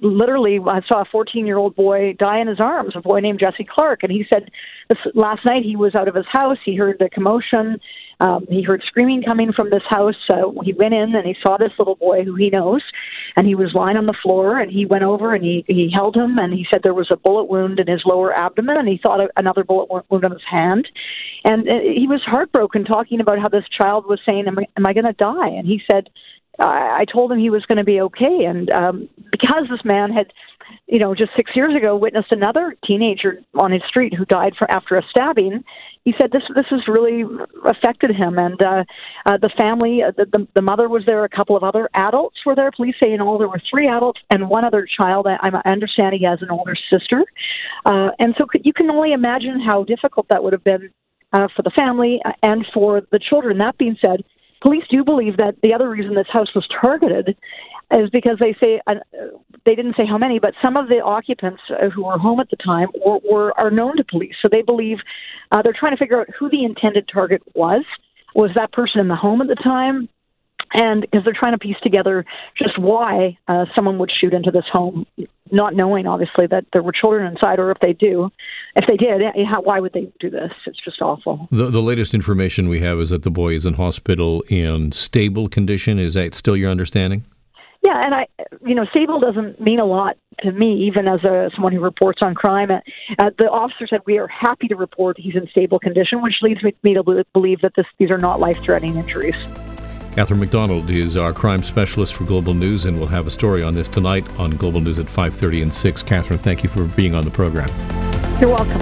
[0.01, 3.39] literally I saw a 14 year old boy die in his arms, a boy named
[3.39, 4.51] Jesse Clark, and he said
[4.89, 6.57] this last night he was out of his house.
[6.65, 7.79] He heard the commotion.
[8.19, 10.15] Um, he heard screaming coming from this house.
[10.29, 12.81] So he went in and he saw this little boy who he knows,
[13.35, 14.59] and he was lying on the floor.
[14.59, 17.17] And he went over and he he held him, and he said there was a
[17.17, 20.87] bullet wound in his lower abdomen, and he thought another bullet wound on his hand.
[21.45, 24.85] And uh, he was heartbroken, talking about how this child was saying, "Am I, am
[24.85, 26.09] I going to die?" And he said,
[26.59, 28.45] I, I told him he was going to be okay.
[28.45, 30.33] And um, because this man had,
[30.87, 34.69] you know, just six years ago witnessed another teenager on his street who died for
[34.69, 35.63] after a stabbing,
[36.03, 37.23] he said this this has really
[37.65, 38.37] affected him.
[38.37, 38.83] And uh,
[39.25, 42.37] uh, the family, uh, the, the the mother was there, a couple of other adults
[42.45, 42.71] were there.
[42.71, 45.27] Police say in all there were three adults and one other child.
[45.27, 47.23] I, I understand he has an older sister,
[47.85, 50.89] uh, and so you can only imagine how difficult that would have been
[51.33, 53.57] uh, for the family and for the children.
[53.57, 54.23] That being said,
[54.61, 57.35] police do believe that the other reason this house was targeted
[57.93, 58.95] is because they say uh,
[59.65, 62.49] they didn't say how many, but some of the occupants uh, who were home at
[62.49, 64.35] the time were, were are known to police.
[64.41, 64.97] So they believe
[65.51, 67.83] uh, they're trying to figure out who the intended target was.
[68.35, 70.09] Was that person in the home at the time?
[70.73, 72.25] And because they're trying to piece together
[72.57, 75.05] just why uh, someone would shoot into this home,
[75.51, 78.29] not knowing obviously that there were children inside, or if they do,
[78.75, 80.51] if they did, eh, how, why would they do this?
[80.65, 81.47] It's just awful.
[81.51, 85.47] The, the latest information we have is that the boy is in hospital in stable
[85.47, 85.99] condition.
[85.99, 87.25] Is that still your understanding?
[87.83, 88.27] Yeah, and I,
[88.65, 92.19] you know, stable doesn't mean a lot to me, even as a someone who reports
[92.21, 92.69] on crime.
[92.71, 96.61] Uh, the officer said we are happy to report he's in stable condition, which leads
[96.63, 99.35] me to believe that this, these are not life-threatening injuries.
[100.17, 103.75] Catherine McDonald is our crime specialist for Global News, and we'll have a story on
[103.75, 106.01] this tonight on Global News at 5:30 and 6.
[106.01, 107.69] Catherine, thank you for being on the program.
[108.41, 108.81] You're welcome.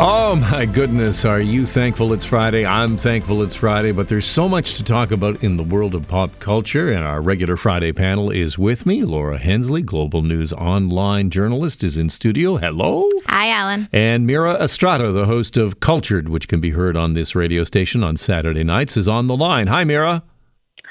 [0.00, 2.64] Oh my goodness, are you thankful it's Friday?
[2.64, 6.06] I'm thankful it's Friday, but there's so much to talk about in the world of
[6.06, 9.02] pop culture, and our regular Friday panel is with me.
[9.02, 12.58] Laura Hensley, Global News Online journalist, is in studio.
[12.58, 13.08] Hello.
[13.26, 13.88] Hi, Alan.
[13.92, 18.04] And Mira Estrada, the host of Cultured, which can be heard on this radio station
[18.04, 19.66] on Saturday nights, is on the line.
[19.66, 20.22] Hi, Mira.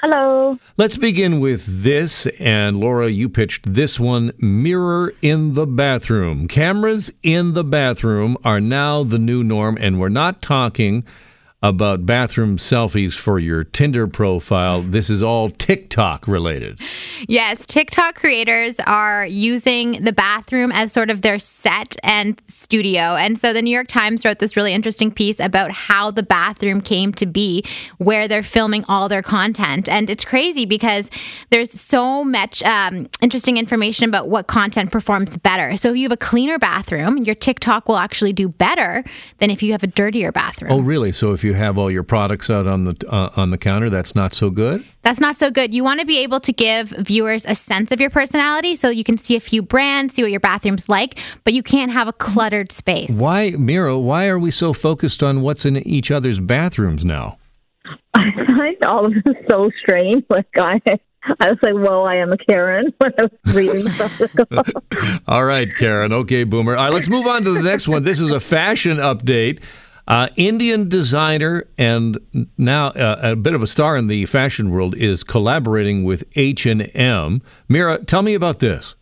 [0.00, 0.56] Hello.
[0.76, 2.26] Let's begin with this.
[2.38, 6.46] And Laura, you pitched this one Mirror in the Bathroom.
[6.46, 11.04] Cameras in the bathroom are now the new norm, and we're not talking
[11.60, 14.80] about bathroom selfies for your Tinder profile.
[14.80, 16.78] This is all TikTok related.
[17.26, 23.16] Yes, TikTok creators are using the bathroom as sort of their set and studio.
[23.16, 26.80] And so the New York Times wrote this really interesting piece about how the bathroom
[26.80, 27.64] came to be
[27.98, 29.88] where they're filming all their content.
[29.88, 31.10] And it's crazy because
[31.50, 35.76] there's so much um, interesting information about what content performs better.
[35.76, 39.02] So if you have a cleaner bathroom, your TikTok will actually do better
[39.38, 40.70] than if you have a dirtier bathroom.
[40.70, 41.10] Oh, really?
[41.10, 43.88] So if you you have all your products out on the uh, on the counter,
[43.88, 44.84] that's not so good.
[45.02, 45.72] That's not so good.
[45.72, 49.02] You want to be able to give viewers a sense of your personality, so you
[49.02, 52.12] can see a few brands, see what your bathroom's like, but you can't have a
[52.12, 53.10] cluttered space.
[53.10, 53.98] Why, Mira?
[53.98, 57.38] Why are we so focused on what's in each other's bathrooms now?
[58.14, 58.24] I
[58.56, 60.24] find all of this so strange.
[60.28, 60.80] Like I,
[61.40, 64.20] I was like, "Whoa, I am a Karen." When I was reading stuff.
[65.28, 66.12] All right, Karen.
[66.12, 66.76] Okay, Boomer.
[66.76, 68.04] All right, let's move on to the next one.
[68.04, 69.60] This is a fashion update.
[70.08, 72.18] Uh, Indian designer and
[72.56, 76.64] now uh, a bit of a star in the fashion world is collaborating with H
[76.64, 77.42] and M.
[77.68, 78.94] Mira, tell me about this.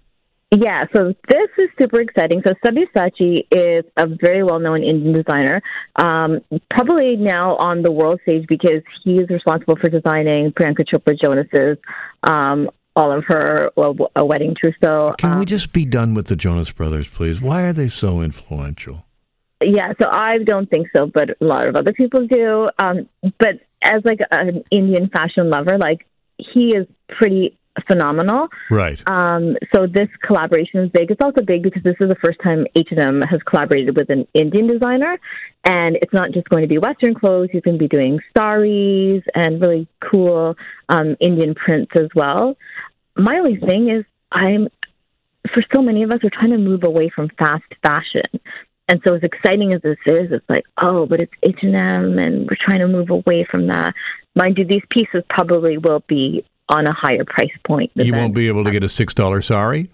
[0.51, 2.43] Yeah, so this is super exciting.
[2.45, 5.63] So Sabyasachi is a very well-known Indian designer,
[5.97, 6.41] um,
[6.71, 11.79] probably now on the world stage because he is responsible for designing Priyanka Chopra Jonas's
[12.29, 15.15] um, all of her well, a wedding trousseau.
[15.19, 17.41] Can um, we just be done with the Jonas Brothers, please?
[17.41, 19.06] Why are they so influential?
[19.61, 22.69] Yeah, so I don't think so, but a lot of other people do.
[22.79, 28.49] Um, but as like an Indian fashion lover, like he is pretty phenomenal.
[28.71, 29.01] Right.
[29.07, 31.11] Um, so this collaboration is big.
[31.11, 34.11] It's also big because this is the first time H and M has collaborated with
[34.11, 35.19] an Indian designer,
[35.65, 37.49] and it's not just going to be Western clothes.
[37.53, 40.55] He's going to be doing saris and really cool
[40.89, 42.57] um, Indian prints as well.
[43.17, 44.69] My only thing is, I'm
[45.55, 48.41] for so many of us we're trying to move away from fast fashion.
[48.89, 52.19] And so, as exciting as this is, it's like, oh, but it's H and M,
[52.19, 53.95] and we're trying to move away from that.
[54.37, 57.91] Mind you, these pieces probably will be on a higher price point.
[57.95, 59.91] You won't be able to get a six dollar sari.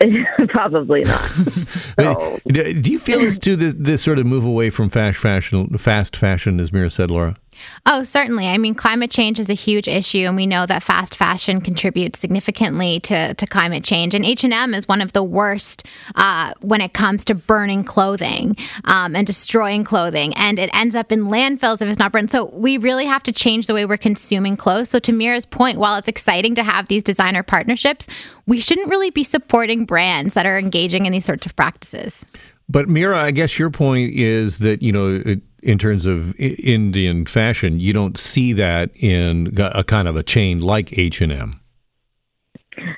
[0.48, 1.30] Probably not.
[2.00, 2.40] so.
[2.46, 3.56] Do you feel this too?
[3.56, 7.36] This, this sort of move away from fast fashion, fast fashion, as Mira said, Laura.
[7.86, 8.46] Oh, certainly.
[8.46, 12.18] I mean, climate change is a huge issue, and we know that fast fashion contributes
[12.18, 14.14] significantly to, to climate change.
[14.14, 17.84] And H and M is one of the worst uh, when it comes to burning
[17.84, 22.30] clothing um, and destroying clothing, and it ends up in landfills if it's not burned.
[22.30, 24.90] So we really have to change the way we're consuming clothes.
[24.90, 28.06] So to Mira's point, while it's exciting to have these designer partnerships,
[28.46, 32.24] we shouldn't really be supporting brands that are engaging in these sorts of practices.
[32.68, 35.22] But Mira, I guess your point is that you know.
[35.24, 40.22] It, in terms of Indian fashion, you don't see that in a kind of a
[40.22, 41.52] chain like H and M.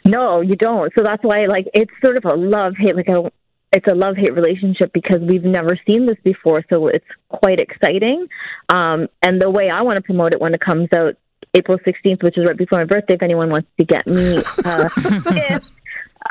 [0.05, 0.93] No, you don't.
[0.99, 3.31] So that's why, like, it's sort of a love hate, like a
[3.73, 6.63] it's a love hate relationship because we've never seen this before.
[6.73, 8.27] So it's quite exciting.
[8.69, 11.17] Um, and the way I want to promote it when it comes out
[11.53, 14.89] April 16th, which is right before my birthday, if anyone wants to get me, uh,
[14.97, 15.65] if,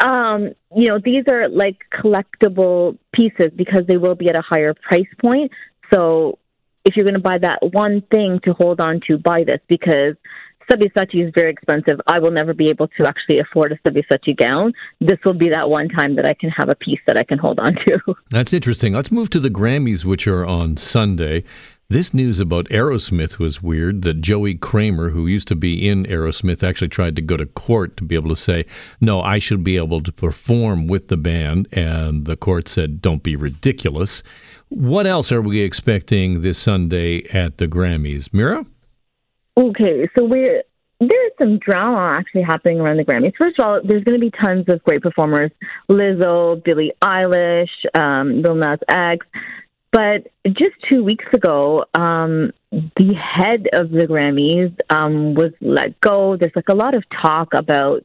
[0.03, 4.73] um, you know, these are like collectible pieces because they will be at a higher
[4.73, 5.51] price point.
[5.93, 6.39] So
[6.83, 10.15] if you're going to buy that one thing to hold on to, buy this because
[10.71, 11.99] Sabyasachi is very expensive.
[12.07, 14.73] I will never be able to actually afford a Sabyasachi gown.
[14.99, 17.37] This will be that one time that I can have a piece that I can
[17.37, 18.15] hold on to.
[18.31, 18.93] That's interesting.
[18.93, 21.43] Let's move to the Grammys, which are on Sunday.
[21.87, 26.63] This news about Aerosmith was weird that Joey Kramer, who used to be in Aerosmith,
[26.63, 28.65] actually tried to go to court to be able to say,
[28.99, 31.67] no, I should be able to perform with the band.
[31.71, 34.23] And the court said, don't be ridiculous.
[34.69, 38.33] What else are we expecting this Sunday at the Grammys?
[38.33, 38.65] Mira?
[39.57, 40.63] Okay, so we're
[40.99, 43.33] there's some drama actually happening around the Grammys.
[43.39, 45.51] First of all, there's going to be tons of great performers:
[45.89, 49.25] Lizzo, Billie Eilish, um, Lil Nas X.
[49.91, 56.35] But just two weeks ago, um, the head of the Grammys um, was let go.
[56.35, 58.03] There's like a lot of talk about,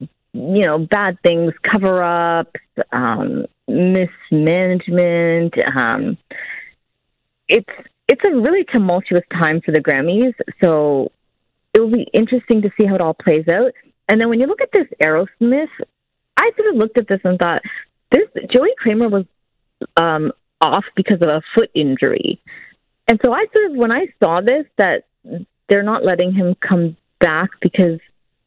[0.00, 2.60] you know, bad things, cover ups,
[2.92, 5.54] um, mismanagement.
[5.76, 6.18] Um,
[7.48, 7.68] it's
[8.08, 11.10] it's a really tumultuous time for the Grammys, so
[11.74, 13.72] it will be interesting to see how it all plays out.
[14.08, 15.68] And then when you look at this Aerosmith,
[16.36, 17.60] I sort of looked at this and thought,
[18.12, 19.24] this Joey Kramer was
[19.96, 22.40] um, off because of a foot injury,
[23.08, 25.04] and so I sort of when I saw this that
[25.68, 27.98] they're not letting him come back because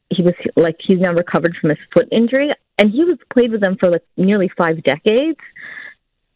[0.08, 3.60] he was like he's now recovered from his foot injury, and he was played with
[3.60, 5.38] them for like nearly five decades.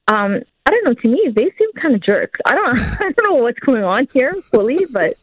[0.06, 0.94] Um, I don't know.
[0.94, 2.38] To me, they seem kind of jerks.
[2.44, 2.78] I don't.
[3.00, 5.16] I don't know what's going on here fully, but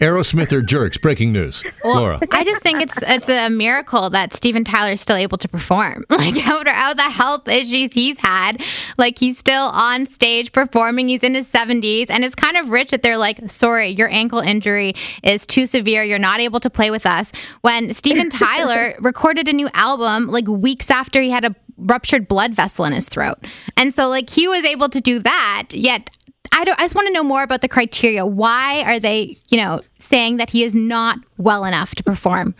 [0.00, 0.98] Aerosmith or jerks?
[0.98, 1.62] Breaking news.
[1.84, 2.20] Well, Laura.
[2.32, 6.04] I just think it's it's a miracle that Steven Tyler is still able to perform.
[6.16, 8.62] Like after all the health issues he's had,
[8.96, 11.08] like he's still on stage performing.
[11.08, 14.40] He's in his 70s, and it's kind of rich that they're like, "Sorry, your ankle
[14.40, 16.02] injury is too severe.
[16.02, 17.30] You're not able to play with us."
[17.60, 22.54] When Steven Tyler recorded a new album like weeks after he had a ruptured blood
[22.54, 23.38] vessel in his throat,
[23.76, 25.68] and so like he was able to do that.
[25.70, 26.10] Yet
[26.52, 26.78] I don't.
[26.78, 28.24] I just want to know more about the criteria.
[28.26, 32.54] Why are they, you know, saying that he is not well enough to perform?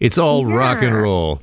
[0.00, 0.54] It's all yeah.
[0.54, 1.42] rock and roll.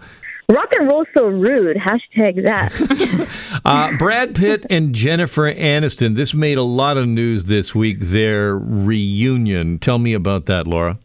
[0.50, 1.76] Rock and roll so rude.
[1.76, 3.30] Hashtag that.
[3.66, 6.16] uh, Brad Pitt and Jennifer Aniston.
[6.16, 8.00] This made a lot of news this week.
[8.00, 9.78] Their reunion.
[9.80, 10.98] Tell me about that, Laura.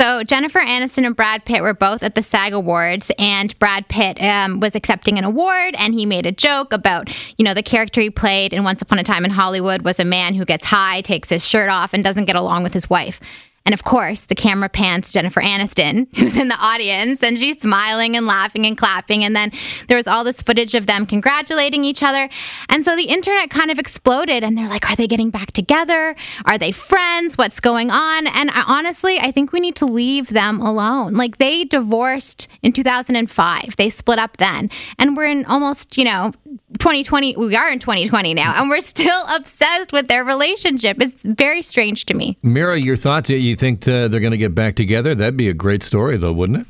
[0.00, 4.18] So Jennifer Aniston and Brad Pitt were both at the SAG Awards, and Brad Pitt
[4.22, 8.00] um, was accepting an award, and he made a joke about, you know, the character
[8.00, 11.02] he played in Once Upon a Time in Hollywood was a man who gets high,
[11.02, 13.20] takes his shirt off, and doesn't get along with his wife.
[13.66, 18.16] And of course, the camera pans Jennifer Aniston, who's in the audience, and she's smiling
[18.16, 19.22] and laughing and clapping.
[19.22, 19.52] And then
[19.88, 22.28] there was all this footage of them congratulating each other.
[22.68, 26.16] And so the internet kind of exploded, and they're like, Are they getting back together?
[26.46, 27.36] Are they friends?
[27.36, 28.26] What's going on?
[28.26, 31.14] And I, honestly, I think we need to leave them alone.
[31.14, 34.70] Like they divorced in 2005, they split up then.
[34.98, 36.32] And we're in almost, you know,
[36.78, 37.36] 2020.
[37.36, 41.00] We are in 2020 now, and we're still obsessed with their relationship.
[41.00, 42.38] It's very strange to me.
[42.42, 43.30] Mira, your thoughts?
[43.30, 45.14] You think uh, they're going to get back together?
[45.14, 46.66] That'd be a great story, though, wouldn't it?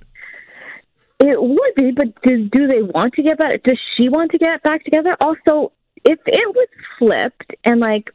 [1.20, 3.62] It would be, but do, do they want to get back?
[3.62, 5.11] Does she want to get back together?
[5.20, 5.72] Also,
[6.05, 6.68] if it was
[6.99, 8.11] flipped and like,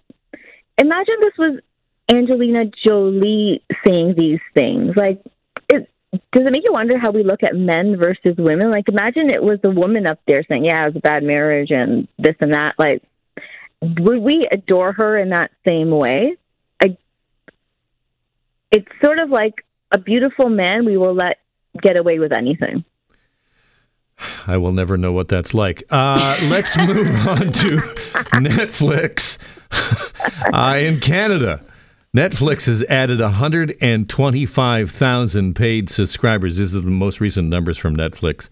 [0.78, 1.60] imagine this was
[2.10, 4.96] Angelina Jolie saying these things.
[4.96, 5.32] Like, it
[6.32, 8.72] does it make you wonder how we look at men versus women?
[8.72, 11.72] Like, imagine it was a woman up there saying, "Yeah, it was a bad marriage
[11.72, 13.04] and this and that." Like,
[13.82, 16.38] would we adore her in that same way?
[18.76, 21.38] it's sort of like a beautiful man we will let
[21.82, 22.84] get away with anything.
[24.48, 25.84] I will never know what that's like.
[25.90, 27.78] Uh, let's move on to
[28.34, 29.38] Netflix
[30.54, 31.62] uh, in Canada.
[32.16, 36.58] Netflix has added 125,000 paid subscribers.
[36.58, 38.48] This is the most recent numbers from Netflix.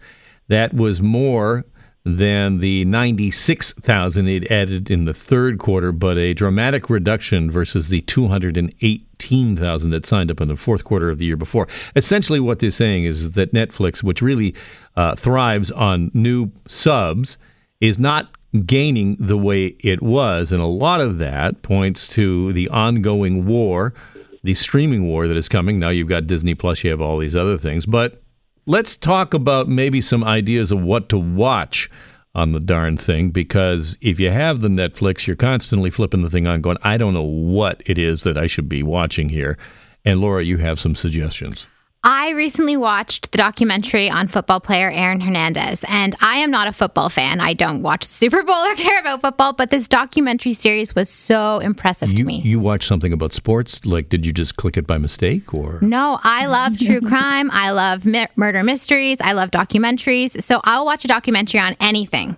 [0.48, 1.64] That was more
[2.04, 8.02] than the 96,000 it added in the third quarter, but a dramatic reduction versus the
[8.02, 11.66] 218,000 that signed up in the fourth quarter of the year before.
[11.96, 14.54] Essentially, what they're saying is that Netflix, which really
[14.96, 17.38] uh, thrives on new subs,
[17.80, 18.33] is not
[18.66, 20.52] gaining the way it was.
[20.52, 23.94] And a lot of that points to the ongoing war,
[24.42, 25.78] the streaming war that is coming.
[25.78, 27.86] Now you've got Disney Plus, you have all these other things.
[27.86, 28.22] But
[28.66, 31.90] let's talk about maybe some ideas of what to watch
[32.34, 36.46] on the darn thing because if you have the Netflix, you're constantly flipping the thing
[36.46, 39.56] on, going, I don't know what it is that I should be watching here.
[40.04, 41.66] And Laura, you have some suggestions.
[42.06, 46.72] I recently watched the documentary on football player Aaron Hernandez, and I am not a
[46.72, 47.40] football fan.
[47.40, 51.60] I don't watch Super Bowl or care about football, but this documentary series was so
[51.60, 52.40] impressive you, to me.
[52.42, 53.82] You watched something about sports?
[53.86, 56.20] Like, did you just click it by mistake, or no?
[56.22, 57.50] I love true crime.
[57.50, 59.16] I love mi- murder mysteries.
[59.22, 60.42] I love documentaries.
[60.42, 62.36] So I'll watch a documentary on anything.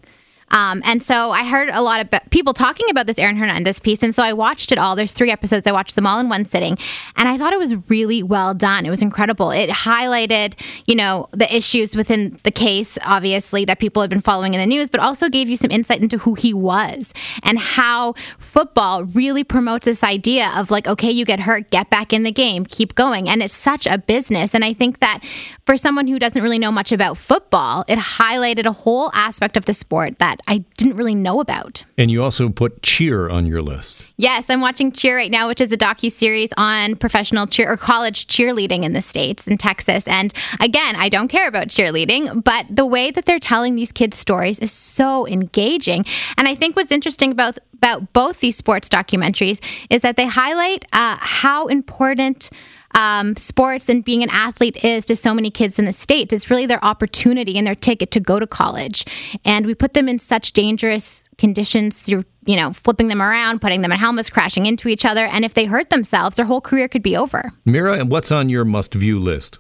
[0.51, 4.03] Um, and so I heard a lot of people talking about this Aaron Hernandez piece.
[4.03, 4.95] And so I watched it all.
[4.95, 5.67] There's three episodes.
[5.67, 6.79] I watched them all in one sitting.
[7.17, 8.87] And I thought it was really well done.
[8.87, 9.51] It was incredible.
[9.51, 10.55] It highlighted,
[10.87, 14.67] you know, the issues within the case, obviously, that people have been following in the
[14.67, 19.45] news, but also gave you some insight into who he was and how football really
[19.45, 22.95] promotes this idea of like, okay, you get hurt, get back in the game, keep
[22.95, 23.29] going.
[23.29, 24.55] And it's such a business.
[24.55, 25.21] And I think that
[25.65, 29.65] for someone who doesn't really know much about football, it highlighted a whole aspect of
[29.65, 31.85] the sport that that I didn't really know about.
[31.99, 33.99] And you also put Cheer on your list.
[34.17, 37.77] Yes, I'm watching Cheer right now, which is a docu series on professional cheer or
[37.77, 40.07] college cheerleading in the states in Texas.
[40.07, 44.17] And again, I don't care about cheerleading, but the way that they're telling these kids'
[44.17, 46.05] stories is so engaging.
[46.37, 50.87] And I think what's interesting about about both these sports documentaries is that they highlight
[50.95, 52.49] uh, how important
[52.97, 56.33] um, sports and being an athlete is to so many kids in the States.
[56.33, 59.05] It's really their opportunity and their ticket to go to college.
[59.45, 63.83] And we put them in such dangerous conditions through, you know, flipping them around, putting
[63.83, 65.27] them in helmets, crashing into each other.
[65.27, 67.53] And if they hurt themselves, their whole career could be over.
[67.67, 69.59] Mira, and what's on your must view list?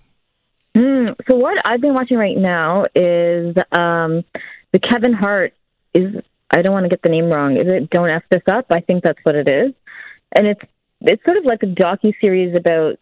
[0.74, 4.24] Mm, so, what I've been watching right now is um,
[4.72, 5.54] the Kevin Hart
[5.94, 6.16] is,
[6.50, 7.56] I don't want to get the name wrong.
[7.56, 8.66] Is it Don't F This Up?
[8.70, 9.72] I think that's what it is.
[10.32, 10.60] And it's
[11.00, 12.98] it's sort of like a docu series about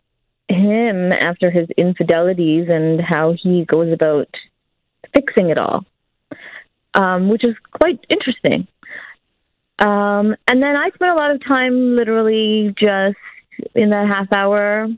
[0.49, 4.29] him after his infidelities and how he goes about
[5.15, 5.85] fixing it all,
[6.95, 8.67] um, which is quite interesting.
[9.79, 13.17] Um, and then I spent a lot of time literally just
[13.75, 14.89] in that half hour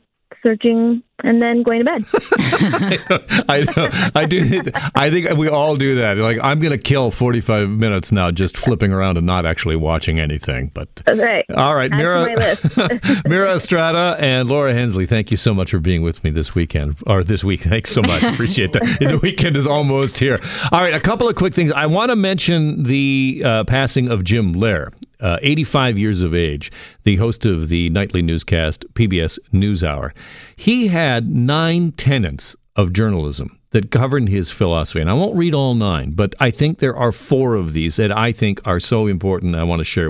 [0.43, 2.05] searching and then going to bed.
[3.49, 4.61] I, know, I do.
[4.95, 6.17] I think we all do that.
[6.17, 10.19] Like I'm going to kill 45 minutes now just flipping around and not actually watching
[10.19, 10.71] anything.
[10.73, 11.43] But right.
[11.55, 12.57] all right, Mira,
[13.25, 15.05] Mira Estrada and Laura Hensley.
[15.05, 17.61] Thank you so much for being with me this weekend or this week.
[17.67, 18.23] Thanks so much.
[18.23, 18.83] Appreciate that.
[18.99, 20.39] the weekend is almost here.
[20.71, 21.71] All right, a couple of quick things.
[21.71, 26.71] I want to mention the uh, passing of Jim Lehrer uh, 85 years of age,
[27.03, 30.11] the host of the nightly newscast PBS NewsHour.
[30.57, 33.57] He had nine tenets of journalism.
[33.71, 35.01] that govern his philosophy.
[35.01, 38.11] And I won't read all nine, but I think there are four of these that
[38.11, 39.55] I think are so important.
[39.55, 40.09] I want to share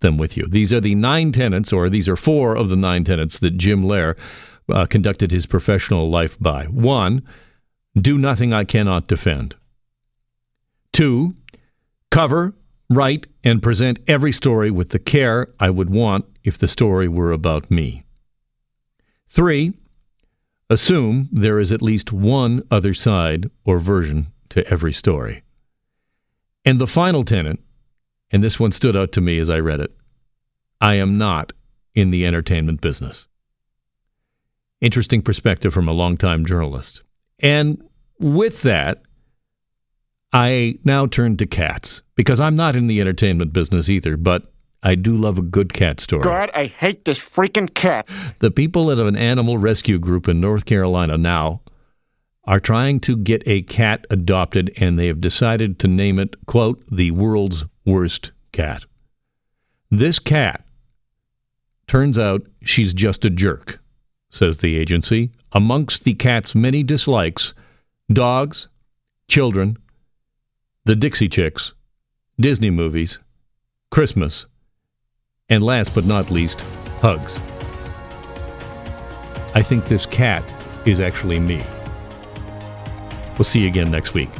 [0.00, 0.46] them with you.
[0.48, 3.84] These are the nine tenets, or these are four of the nine tenets that Jim
[3.84, 4.16] Lehrer
[4.72, 6.64] uh, conducted his professional life by.
[6.64, 7.22] One,
[8.00, 9.54] do nothing I cannot defend.
[10.92, 11.34] Two,
[12.10, 12.54] cover,
[12.88, 17.32] write, and present every story with the care I would want if the story were
[17.32, 18.02] about me.
[19.28, 19.74] Three,
[20.70, 25.42] assume there is at least one other side or version to every story.
[26.64, 27.58] And the final tenet,
[28.30, 29.96] and this one stood out to me as I read it
[30.80, 31.52] I am not
[31.94, 33.26] in the entertainment business.
[34.80, 37.02] Interesting perspective from a longtime journalist.
[37.40, 37.82] And
[38.18, 39.02] with that,
[40.32, 44.52] I now turn to cats because I'm not in the entertainment business either, but
[44.86, 46.22] I do love a good cat story.
[46.22, 48.08] God, I hate this freaking cat.
[48.38, 51.60] The people at an animal rescue group in North Carolina now
[52.44, 56.80] are trying to get a cat adopted, and they have decided to name it, quote,
[56.88, 58.84] the world's worst cat.
[59.90, 60.64] This cat
[61.88, 63.80] turns out she's just a jerk,
[64.30, 65.32] says the agency.
[65.50, 67.54] Amongst the cat's many dislikes,
[68.12, 68.68] dogs,
[69.26, 69.78] children,
[70.84, 71.72] the Dixie Chicks,
[72.38, 73.18] Disney movies,
[73.90, 74.46] Christmas,
[75.48, 76.60] and last but not least,
[77.00, 77.36] hugs.
[79.54, 80.42] I think this cat
[80.86, 81.60] is actually me.
[83.38, 84.30] We'll see you again next week.